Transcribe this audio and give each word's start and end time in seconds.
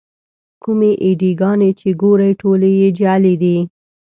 کومې 0.63 0.91
اې 1.03 1.11
ډي 1.19 1.31
ګانې 1.41 1.69
چې 1.79 1.89
ګورئ 2.01 2.31
ټولې 2.41 2.71
یې 2.79 2.89
جعلي 2.99 3.35
دي. 3.41 3.57